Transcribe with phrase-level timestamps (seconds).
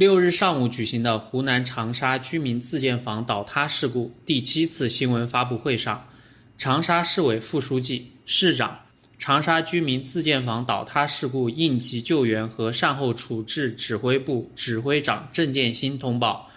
[0.00, 6.08] 六日上午举行的湖南长沙居民自建房倒塌事故第七次新闻发布会上，
[6.56, 8.80] 长沙市委副书记、市长、
[9.18, 16.48] 长沙居民自建房倒塌事故应急救援和善后处置指挥部指挥长郑建新通报，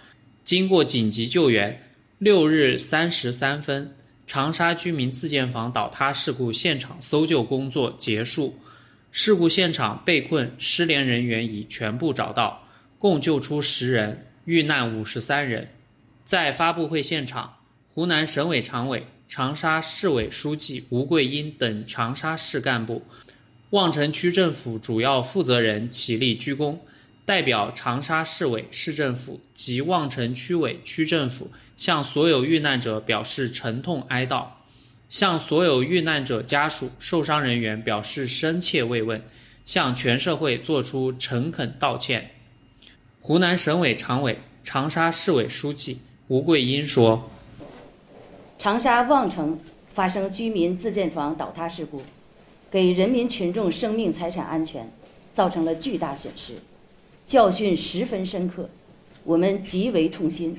[0.42, 1.78] 经过紧急救援，
[2.16, 3.94] 六日三时三分，
[4.26, 8.58] 长沙居民自建房倒塌事故现场搜救工作结束，
[9.12, 12.63] 事故现场被困失联人员已全部找到。
[13.04, 15.68] 共救出十人，遇难五十三人。
[16.24, 17.58] 在发布会现场，
[17.90, 23.02] 湖南省委常委、长沙市委书记吴桂英等长沙市干部、
[23.68, 26.78] 望城区政府主要负责人起立鞠躬，
[27.26, 34.46] 代表长沙市委、市政府及望城区委、区政府向所有遇难者表示沉痛哀悼，
[35.10, 39.22] 向所有遇难者家属、受伤人员表示深切慰问，
[39.66, 42.30] 向全社会作出诚恳道歉。
[43.26, 47.30] 湖南省委常委、长沙市委书记吴桂英说
[48.60, 49.58] ：“长沙望城
[49.88, 52.02] 发生居民自建房倒塌事故，
[52.70, 54.86] 给人民群众生命财产安全
[55.32, 56.52] 造成了巨大损失，
[57.24, 58.68] 教训十分深刻，
[59.24, 60.58] 我们极为痛心，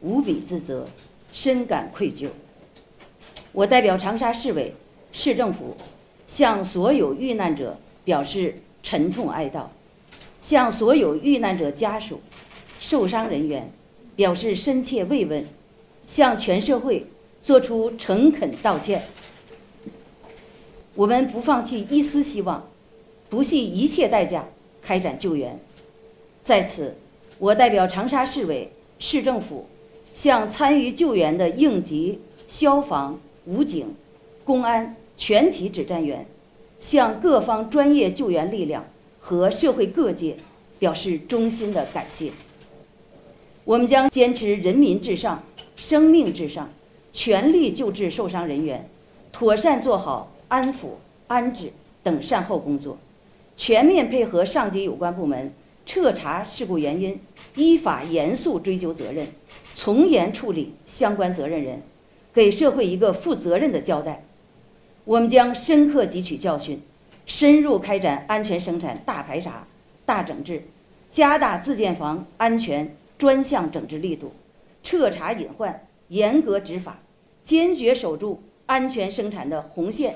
[0.00, 0.88] 无比自责，
[1.34, 2.30] 深感愧疚。
[3.52, 4.72] 我代表长沙市委、
[5.12, 5.76] 市政府，
[6.26, 9.64] 向所有遇难者表示沉痛哀悼。”
[10.46, 12.20] 向所有遇难者家属、
[12.78, 13.68] 受伤人员
[14.14, 15.44] 表示深切慰问，
[16.06, 17.04] 向全社会
[17.42, 19.02] 作出诚恳道歉。
[20.94, 22.64] 我们不放弃一丝希望，
[23.28, 24.46] 不惜一切代价
[24.80, 25.58] 开展救援。
[26.44, 26.94] 在此，
[27.40, 29.66] 我代表长沙市委、市政府，
[30.14, 33.96] 向参与救援的应急、消防、武警、
[34.44, 36.24] 公安全体指战员，
[36.78, 38.84] 向各方专业救援力量。
[39.26, 40.36] 和社会各界
[40.78, 42.30] 表示衷心的感谢。
[43.64, 45.42] 我们将坚持人民至上、
[45.74, 46.70] 生命至上，
[47.12, 48.88] 全力救治受伤人员，
[49.32, 50.90] 妥善做好安抚、
[51.26, 51.72] 安置
[52.04, 52.98] 等善后工作，
[53.56, 55.52] 全面配合上级有关部门
[55.84, 57.18] 彻查事故原因，
[57.56, 59.26] 依法严肃追究责任，
[59.74, 61.82] 从严处理相关责任人，
[62.32, 64.24] 给社会一个负责任的交代。
[65.04, 66.80] 我们将深刻汲取教训。
[67.26, 69.66] 深入开展安全生产大排查、
[70.06, 70.62] 大整治，
[71.10, 74.32] 加大自建房安全专项整治力度，
[74.82, 76.98] 彻查隐患，严格执法，
[77.42, 80.14] 坚决守住安全生产的红线、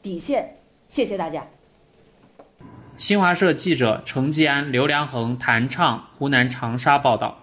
[0.00, 0.56] 底线。
[0.86, 1.46] 谢谢大家。
[2.96, 7.41] 新华社记者程继安、刘良恒、谭畅，湖南长沙报道。